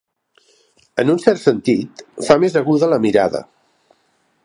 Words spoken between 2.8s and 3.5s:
la mirada.